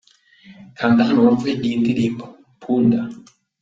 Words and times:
Kanda 0.77 1.01
hano 1.07 1.19
wumve 1.23 1.49
iyi 1.65 1.75
ndirimbo 1.81 2.23
'Punda'. 2.59 3.07